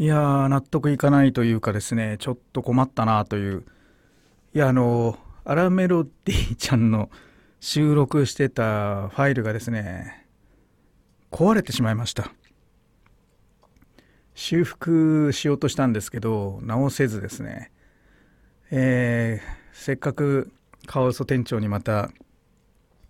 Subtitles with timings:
[0.00, 3.64] いやー納得いかないというかですねちょっと困ったなという。
[4.54, 7.10] いやあのアラメロディちゃんの
[7.58, 10.24] 収録してたファイルがですね
[11.32, 12.30] 壊れてしまいました。
[14.34, 17.72] 修復しようとしたんですけど直せずですね。
[18.70, 20.52] えー、せっかく
[20.86, 22.10] カワウソ店長にまた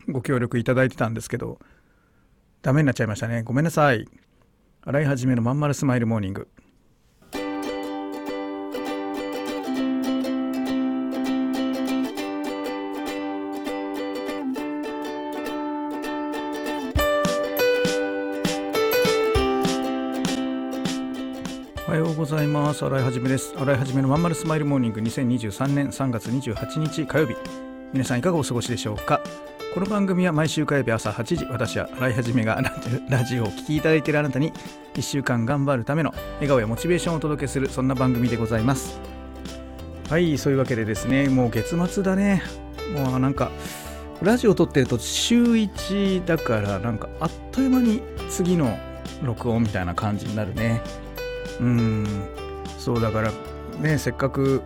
[0.09, 1.59] ご協力いただいてたんですけど
[2.63, 3.43] ダメになっちゃいましたね。
[3.43, 4.09] ごめんなさい。
[4.81, 6.49] 新井一のまんまるスマイルモーニング。
[22.19, 22.85] ございます。
[22.85, 23.55] 洗いはじめです。
[23.57, 25.01] 洗いはじめのまんまるスマイルモーニング。
[25.01, 27.37] 2023年3月28日火曜日
[27.93, 29.21] 皆さんいかがお過ごしでしょうか？
[29.73, 32.61] この番組は毎週火曜日朝8時私は洗いはじめが
[33.09, 34.53] ラジオを聴きいただいているあなたに
[34.95, 38.99] 1週間頑張るための笑顔やモチベーションをお届けするそんな番組でございます。
[40.11, 42.43] はいそういうわけでですねもう月末だね。
[42.97, 43.53] もうなんか
[44.23, 48.77] ラジオを撮ってると週1だからなんかあっという間に次の
[49.23, 50.83] 録音みたいな感じになるね。
[51.61, 52.07] うん。
[52.79, 53.33] そうだから
[53.81, 54.63] ねせっかく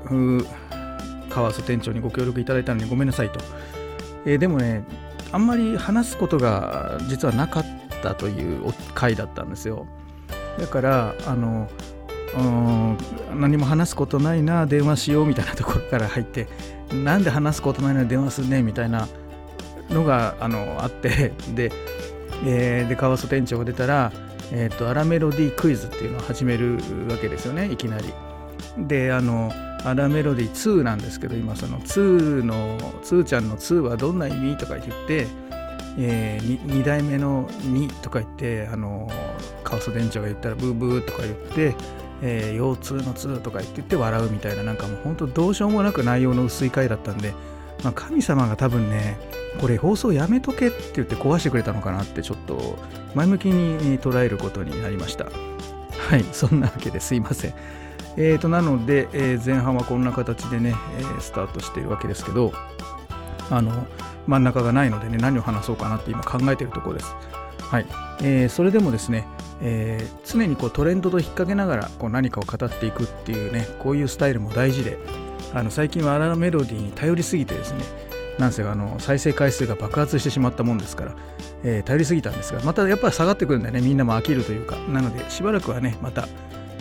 [1.29, 3.41] 川瀬店長にご協力いただいたのにごめんなさいと、
[4.27, 4.85] えー、でもね
[5.33, 7.65] あんまり話すことが実はなかっ
[8.03, 9.87] たという回だったんですよ。
[10.59, 11.69] だからあの
[13.35, 16.49] 何も話すことないな電話しようみたいなところから入って
[16.93, 19.09] なんで話すことないのに電話するねみたいな
[19.91, 21.33] のがあのあって。
[21.55, 21.73] で,、
[22.45, 24.13] えー、で川瀬店長が出たら
[24.55, 26.77] えーと、アラメロディークイズっていうのを始める
[27.09, 28.13] わけですよねいきなり。
[28.79, 29.51] であの
[29.85, 35.27] アラメロディ2なんですけど今その2の2ちゃんの2はどんな意味とか言って、
[35.99, 39.11] えー、2, 2代目の2とか言ってあの
[39.65, 41.75] カオス電長が言ったらブーブーとか言って、
[42.23, 47.35] えー、腰痛の2とか言って言って笑うみたいななんかもう本当どうしようもなく内容の薄い回だったんで、
[47.83, 49.19] まあ、神様が多分ね
[49.61, 52.79] これ放送やめとけって言って壊してくれたのかなってちょっと
[53.15, 55.27] 前向きに捉えることになりました。
[56.09, 57.55] はいそんなわけですいません。
[58.17, 62.53] えーとなので、えー、前半はこんな形でね、えー、スタートしているわけですけど
[63.51, 63.87] あの
[64.27, 67.15] 真ん中がないのでね何を話そうかなって今考えているところです。
[67.59, 67.87] はい、
[68.23, 69.27] えー、それでもですね、
[69.63, 74.99] えー、常にこうトレンドと引っ掛けながらこう何かを語っていくっていうねこういうスタイルも大事で
[75.55, 77.85] あの最近はアラメロディーに頼りすぎてですね
[78.39, 81.15] なんせあの再生回数が爆発してしまったもんですから、
[81.63, 83.81] えー、頼りすぎたんですがまたやっぱり下がってくるんだよね。
[83.81, 84.77] みんなも飽きるというか。
[84.89, 86.27] なのでしばらくはねまた、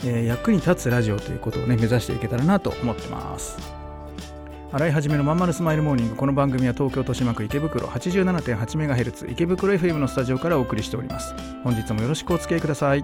[0.06, 3.58] えー、役に立つラジオということをね目指していけたらなと思ってます。
[4.72, 6.16] 洗い始めのまんまるスマイルモーニング。
[6.16, 11.36] この番組は東京豊島区池袋 87.8MHz 池袋 FM のスタジオからお送りしております。
[11.66, 13.03] 本日もよろしくお付き合いください。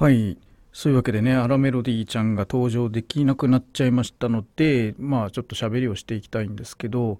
[0.00, 0.38] はい。
[0.72, 7.18] そういうわけでねアラメロディーちゃんが登場できなくなっちゃいましたのでまあちょっと喋りをしていきたいんですけど、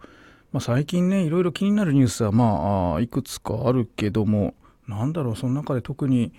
[0.51, 4.55] まあ、最近ねいろいろ気になるニュースはまあいくつかあるけども
[4.89, 6.33] なんだろうその中で特に、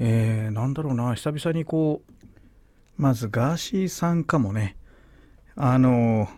[0.00, 2.12] えー、なんだろうな久々にこう
[3.00, 4.74] まずガーシーさんかもね
[5.54, 6.28] あの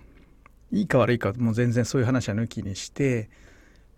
[0.73, 3.31] いいか悪いかもう全然そういう話は抜きにして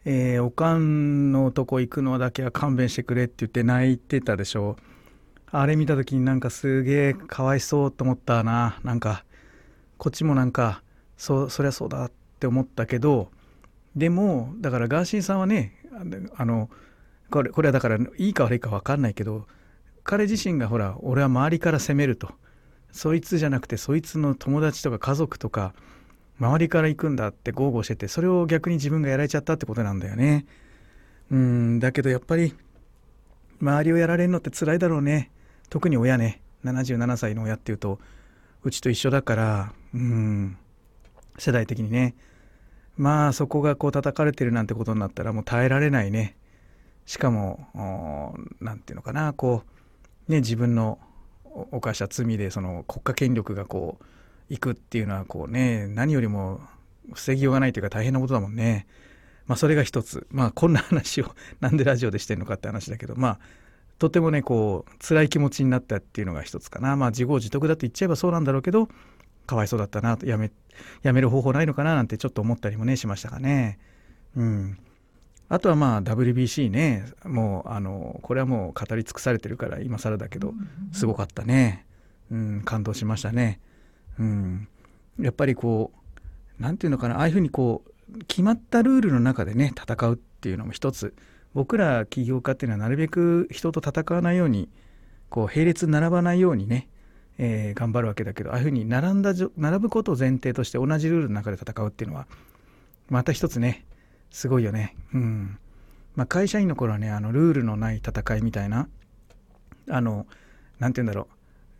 [0.04, 4.76] えー、おかんのとこ行くのだけは勘弁してくれって言って泣いてたでしょ。
[5.52, 8.78] あれ見た時になんかすげえかわいそうと思ったな。
[8.84, 9.24] なんか
[9.98, 10.82] こっちもなんか
[11.16, 13.30] そそりゃそうだって思ったけど
[13.96, 15.74] でもだからガーシーさんはね
[16.36, 16.70] あの
[17.30, 19.46] これこれはだからいいか悪いか分かんないけど
[20.04, 22.28] 彼自身がほら俺は周りから責めると。
[22.92, 25.74] そいつじゃなくてそいつの友達とか家族とか
[26.40, 30.46] 周りから行くんだって豪語しててそれを逆に自分がやられちゃったってことなんだよね。
[31.30, 32.54] うんだけどやっぱり
[33.60, 35.30] 周りをやられるのって辛いだろうね。
[35.70, 37.98] 特に親ね77歳の親っていうと
[38.62, 40.58] うちと一緒だからうん
[41.38, 42.14] 世代的にね。
[42.96, 46.36] まあそこがこう叩かれてるなんてことになったらもう耐えられないね。
[47.06, 49.62] しかも何て言うのかなこ
[50.28, 50.98] うね自分の
[51.70, 54.04] 犯した罪でその国家権力がこう
[54.50, 56.60] 行くっていうのはこうね何よりも
[57.14, 58.86] 防ぎようがないというか大変なことだもんね。
[59.46, 60.26] まあそれが一つ。
[60.30, 63.38] まあこんな話をなんでラジオでしてんのかって話だけどまあ
[64.00, 66.96] とてもねこう辛い気持ちになったっていうのが一つかな。
[66.96, 68.88] まあ自業自得だと言っちゃえばそうなんだろうけど
[69.46, 70.50] かわいそうだったなとやめ
[71.02, 73.78] やめる方法ないのかななんてちょっと思ったりもねしましたかね。
[74.34, 74.78] うん。
[75.50, 77.04] あとはまあ WBC ね。
[77.24, 80.54] もうあのこれはもう語り尽くされてるから今更だけど
[80.92, 81.84] すごかったね、
[82.30, 83.60] うん、感動しましたね、
[84.18, 84.68] うん、
[85.18, 86.20] やっぱりこう
[86.58, 87.18] 何て言うのかな。
[87.18, 91.14] ああいうふうにこう決まったルールの中でね戦うっていうのも一つ
[91.54, 94.68] 僕ら起業家っていうのはなるべく人と戦わないように
[95.28, 96.88] こう並列並ばないようにね、
[97.38, 102.26] えー、頑張るわけだけどああいうふうに並んだ並ぶことを前提として同じルールの中で戦うっていうのは
[103.08, 103.84] また一つね
[104.30, 104.96] すごいよね。
[105.12, 105.58] うん。
[106.14, 108.88] まあ、会社員の頃はねあのルールのない戦いみたいな
[109.88, 110.26] あの
[110.78, 111.28] 何て言うんだろ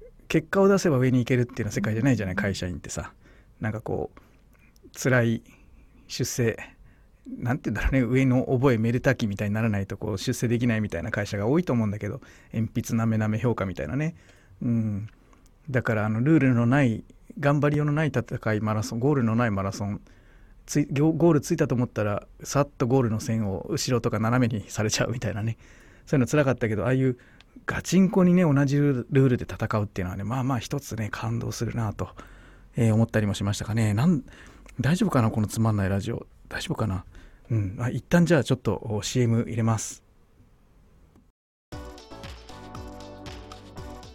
[0.00, 0.05] う。
[0.28, 3.12] 結果を出せば上に行けるっていうのは世界じゃないじゃない会社員ってさ。
[3.61, 5.43] なんかこう辛い
[6.08, 6.56] 出世
[7.26, 8.00] 何て言うんだろうね。
[8.02, 12.20] 上の覚えめでたきみたいにならないとこう出世できないみたいな会社が多いと思うんだけど
[12.52, 14.14] 鉛筆なめなめ評価みたいなね。
[14.62, 15.08] うん。
[15.69, 17.05] だからあのルールのない
[17.38, 20.00] 頑張りようのない戦いマラソンゴールのないマラソン
[20.67, 25.56] ついゴールついたと思ったらさっとゴールの線を後ろとか斜めにされちゃうみたいなね。
[26.06, 27.19] そういうのつらかったけどああいう
[27.66, 32.08] ガチンコにね同じルールで戦うっていうのはねまあまあ一つね感動するなと、
[32.76, 33.94] えー、思ったりもしましたかね。
[33.94, 34.23] なん
[34.81, 36.26] 大丈夫かなこのつまんないラジオ。
[36.50, 37.05] 大丈夫かな？
[37.50, 37.79] うん。
[37.81, 40.02] あ一旦じゃあちょっと CM 入れます。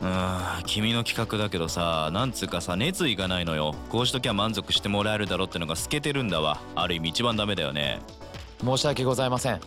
[0.01, 3.73] うん君の企画だけどさなんつうかさ熱意がないのよ。
[3.89, 6.59] こうしときゃ満足してもらえるだろってのが透けてるんだわ。
[6.75, 8.01] ある意味一番ダメだよね。
[8.63, 9.61] 申し訳ございません。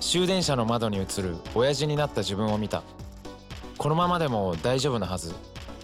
[0.00, 2.82] 終電車の窓に映る親父になった自分を見た。
[3.76, 5.34] このままでも大丈夫なはず。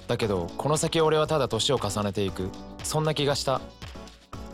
[0.09, 2.49] だけどこの先俺はただ年を重ねていく。
[2.83, 3.61] そんな気がした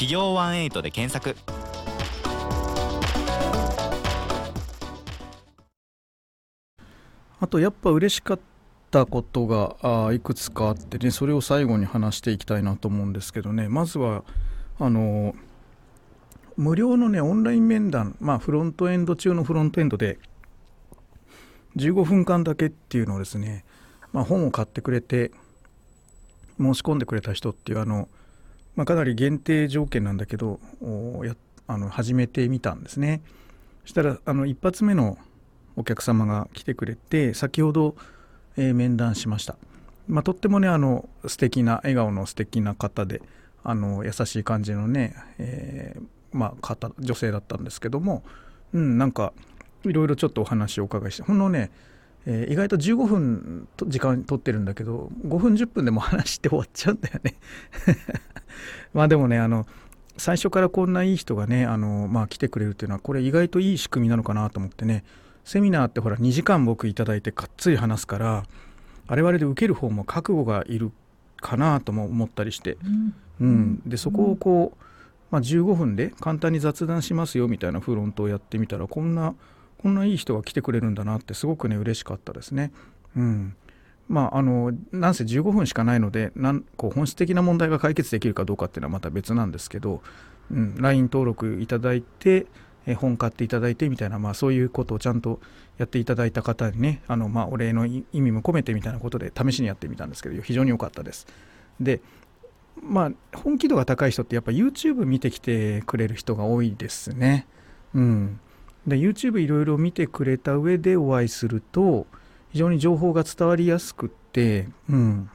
[0.00, 1.36] 企業ワンエイトで検索。
[7.38, 8.40] あとやっぱ嬉しかっ
[8.90, 9.76] たことが
[10.06, 13.68] あいくつかあってねそれを最後に話していきたいなと思うんですけどね。
[13.68, 14.24] まずは
[14.78, 15.34] あの
[16.56, 20.18] 無料のねオンライン面談まあフロントエンド中のフロントエンドで
[21.76, 23.66] 15分間だけっていうのをですね、
[24.14, 25.30] まあ、本を買ってくれて
[26.56, 28.08] 申し込んでくれた人っていうあの、
[28.76, 30.60] まあ、かなり限定条件なんだけど
[31.24, 31.36] や
[31.66, 33.22] あの始めてみたんですね。
[33.84, 35.18] そしたらあの一発目の
[35.76, 37.94] お客様が来てくれて先ほど、
[38.56, 39.56] えー、面談しました、
[40.08, 43.22] まあ、とってもねあの素敵な笑顔の素敵な方で
[43.62, 48.22] あの優しい感じのね、えー、まあ、方女性だったんですけども、
[48.72, 49.32] うん、なんか
[49.84, 51.70] いろいろちょっとお話をお伺いしてほんのね、
[52.26, 57.34] えー、意外と15分と時間取ってるんだけど5分10分でも話して終わっちゃうんだよね。
[58.92, 59.66] まあでもねあの
[60.16, 65.04] 最初からこんないい人がねあの、まあ、来てくれるっていうのはこれ意外といい仕組みなのかなと思ってね。
[65.44, 68.44] セミナーってほら2時間僕いただいてがっつり話すから
[69.06, 70.92] あれはあれで受ける方も覚悟がいる
[71.40, 74.84] かなとも思ったりして、うん、うん、でそこをこう、
[75.30, 79.34] まあ、15分で簡単に雑談しますよみたいなフロントをやってみたらこんな
[79.80, 82.70] こんないい人が来てくれるんだなってすごくね嬉しかったですね。
[83.16, 83.56] うん
[84.08, 90.02] まあ、あのなんせ15分しかないのでなんこう本質的な問題が解決できるかどうかっていうのはまた別なんですけど、
[90.50, 92.46] うん、LINE 登録いただいて
[92.86, 95.40] え本買っていただいてみたいな、まあ、そういうことをちゃんと
[95.78, 101.26] やっていただいた方にねあの、まあ、お礼の意味も込めてみたいなことで試しにやってみたんですけど非常に良かったです。
[101.80, 102.00] で
[102.82, 107.46] まあ本気度が高い人ってやっぱ YouTube 見てきてくれる人が多いですね。
[107.94, 108.40] うん、
[108.86, 112.06] で YouTube いろいろ見てくれた上でお会いすると
[112.52, 115.30] 非常に情報が伝わりやすくって、うん、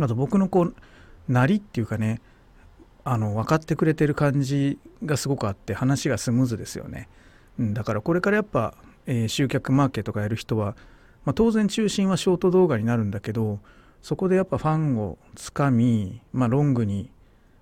[0.00, 0.74] あと僕のこう
[1.28, 2.20] なりっていうかね
[3.04, 7.08] あの分かってくれてる感じがすごくあって話がスムーズですよね。
[7.58, 8.74] うん、だからこれからやっぱ、
[9.06, 10.76] えー、集客マーケとかやる人は、
[11.24, 13.60] まあ、当然中心はショート動画になるんだけど
[14.02, 17.10] そこでやっぱファンをつかみ、まあ、ロングに、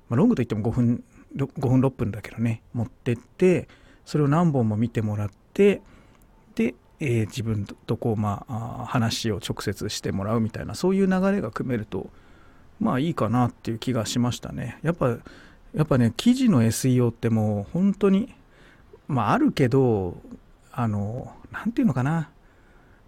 [0.08, 1.04] まあ、ロングといっても5分
[1.36, 3.68] ,5 分6分だけどね持ってって
[4.06, 5.82] それを何本も見てもらって
[6.54, 12.08] で、えー、自分とこう、まあ、話を直接してもらうみたいなそういう流れが組めると
[12.80, 14.78] まあいいかなっていう気がしましたね。
[14.82, 15.18] やっぱや
[15.82, 18.34] っぱね記事の SEO ってもう本当に
[19.08, 20.16] まああるけど
[20.72, 22.30] あの何て言うのかな。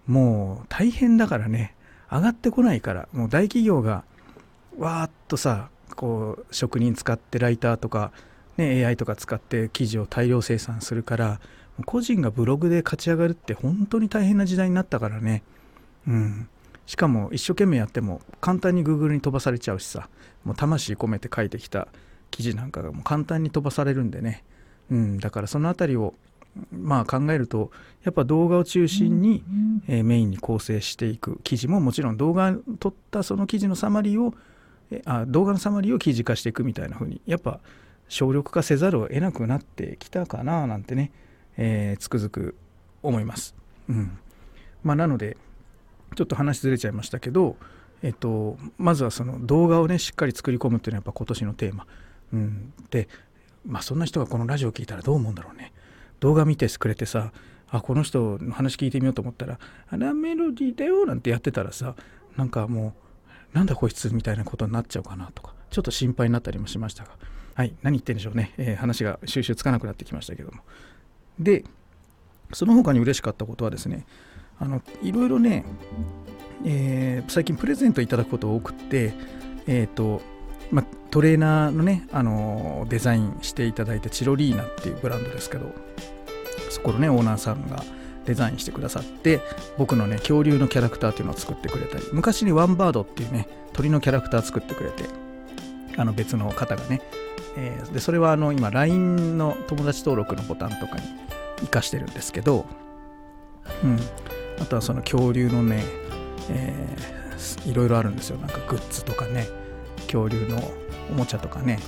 [0.06, 1.74] もう大変だからね。
[2.10, 3.08] 上がってこないから。
[3.12, 4.04] もう大企業が
[4.78, 8.10] わーっとさこう職人使ってライターとか、
[8.58, 11.40] ね、AI とか使って記事を大量生産するから
[11.86, 15.42] 個人がブログで勝ち上がるって本当に大変な時代になったからね。
[16.06, 16.48] うん。
[16.86, 20.08] しかも一生懸命やっても簡単に Google に飛ばされちゃうしさ。
[20.44, 21.88] もう魂込めて書いてきた
[22.30, 24.44] 記事なんかがもう簡単に飛ばされるんでね、
[24.90, 26.14] うん、だからその辺りを
[26.72, 27.70] まあ考えると
[28.02, 29.44] やっぱ動画を中心に、
[29.86, 34.34] えー、メインに構成していく記事ももちろん動画撮ったその記事のサマリーを
[35.04, 37.60] あ動画のサマリーを記事化していくみたいな風にやっぱ
[38.08, 41.12] 省力化せざるを得なくなってきたかななんてね、
[41.56, 42.56] えー、つくづく
[43.02, 43.54] 思います。
[43.88, 44.18] うん。
[44.82, 45.36] まあ、なので
[46.16, 47.56] ちょっと話ずれちゃいましたけど、
[48.02, 51.86] えっと、まずはその動画をねしっかり作り込むっていうのはやっぱ今年のテーマ、
[52.32, 53.08] うん、で、
[53.66, 55.72] まあ、そんな人がこのラジオを聞いたらどう思うんだろうね。
[56.20, 57.32] 動画見てくれてさ
[57.70, 61.94] あこの人の話聞いてみようと思ったら「あラメロディーだよ」なんてやってたらさ
[62.36, 62.94] なんかも
[63.54, 67.10] うなんだこいつみたいなことになっちゃうかなとかちょっと心配になったりもしましたが。
[67.58, 70.58] はい何言ってるんでしょうね、えー、話が収集つかなくなってきましたけども。
[71.40, 71.64] で
[72.52, 74.06] その他に嬉しかったことはですね
[74.60, 75.64] あのいろいろね、
[76.64, 79.12] えー、最近プレゼントいただくこと多くて、
[79.66, 80.22] えーと
[80.70, 85.74] ま、トレーナーのね、あのデザインしていただいたチロリーナっていうブランドですけど
[86.70, 87.82] そこのねオーナーさんが
[88.24, 89.40] デザインしてくださって
[89.76, 95.04] 僕のね恐竜のキャラクターっていうのを作ってくれたり昔にワンバードっていうね鳥のキャラクター作ってくれて
[95.96, 97.02] あの別の方がね、
[97.56, 101.02] えー、でそれはあの今 LINE の友達登録のボタンとかに
[101.56, 102.66] 活かしてるんですけど、
[103.82, 103.98] うん、
[104.60, 105.82] あとはその恐竜のね、
[106.50, 108.38] えー、いろいろあるんですよ。
[108.38, 109.48] なんかグッズとかね
[110.06, 110.58] 恐竜の
[111.10, 111.78] おもちゃとかね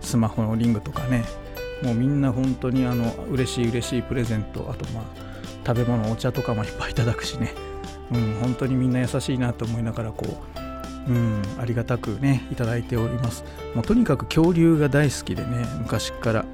[0.00, 1.24] スマホのリングとかね
[1.82, 5.04] もうみんな本当にあの嬉しい嬉しいプレゼントあとまあ
[5.66, 7.54] 食べ物お茶とかもいっぱいいただくしね、
[8.12, 10.60] うん、本当にみんな優しいなと思いながらこう、
[11.08, 13.44] うん、ありがたくねいただいております
[13.74, 16.44] もうとにかく恐竜が大好きでね昔から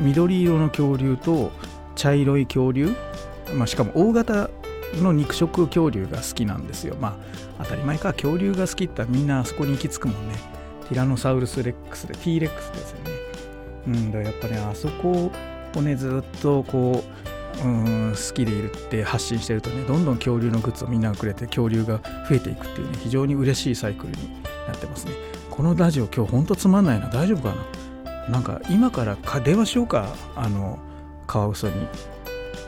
[0.00, 1.50] 緑色の恐竜と
[1.96, 2.94] 茶色い恐竜、
[3.54, 4.48] まあ、しかも大型
[5.02, 6.96] の肉食恐竜が好きなんですよ。
[7.00, 7.18] ま
[7.58, 10.36] あ当たり前か恐竜が好きってみんなあそこに行き着くもんね。
[10.88, 13.10] ティラノサウルスレックスで T レックスですよね。
[13.88, 15.30] うん、だからやっぱねあそこ
[15.74, 17.28] をねずっとこう、
[17.62, 25.12] うん、好きでいるって発信してるとねどんどん恐竜のグッズをみんながくれて恐竜が増えていくっていうね非常に嬉しいサイクルになってますね。
[25.50, 27.54] このラジオ今日ほんとつまんないな大丈夫か
[28.04, 28.28] な？
[28.28, 30.78] なんか今からか電話しようかあの
[31.26, 31.74] カワウソに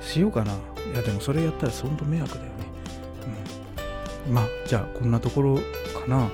[0.02, 0.56] しようかない
[0.94, 2.50] やでもそれやったら本当迷惑だよね。
[4.28, 5.62] うん、まあじゃあこんなところか
[6.06, 6.28] な。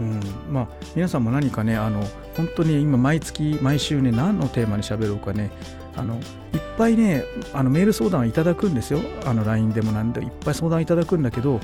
[0.00, 2.02] うん、まあ皆さんも何かねあの
[2.36, 5.50] 本当に今毎月毎週ね何のテーマに喋ろうかね
[5.96, 6.20] あのいっ
[6.78, 9.00] ぱいねあのメール相談いただくんですよ。
[9.24, 11.60] あの LINE でもなんでいっぱい相談いただくんだけど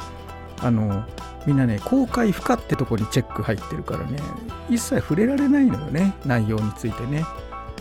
[0.61, 1.04] あの
[1.47, 4.18] みんなね公開不可ってとこにチェック入ってるからね。
[4.68, 6.14] 一切触れられないのよね。
[6.26, 7.25] 内容についてね。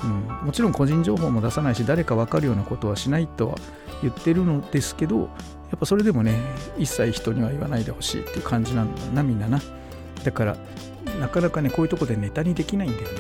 [0.04, 3.56] うん、もちろん個人情報も出さないし誰か分かるようなことはしないとは
[4.04, 5.26] 言ってるのですけどや
[5.76, 6.40] っぱそれでもね
[6.78, 9.60] 一切人には言わないでほしいっていう感じなんだなみんなな。
[10.24, 10.58] だから
[11.20, 13.16] なかなかねこういうとこでネタにできないんだよね、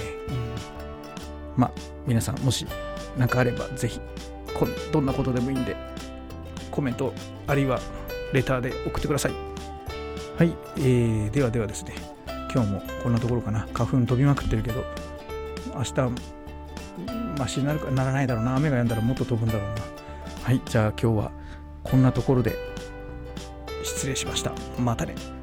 [1.56, 1.72] うん、まあ
[2.06, 2.68] 皆さんもし
[3.18, 4.00] 何かあればぜひ
[4.92, 5.76] どんなことでもいいんで
[6.72, 7.14] コメント
[7.48, 7.80] あるいは
[8.34, 9.32] レターで送ってください。
[10.38, 11.96] はい、えー、ではではですね
[12.54, 13.68] 今日もこんなところかな。
[13.74, 14.84] 花粉飛びまくってるけど
[15.76, 15.94] 明日
[17.38, 18.56] マシになるかならないだろうな。
[18.56, 19.82] 雨が止んだらもっと飛ぶんだろうな。
[20.44, 21.32] はいじゃあ今日は
[21.84, 22.56] こんなところで
[23.84, 24.54] 失礼しました。
[24.80, 25.37] またね。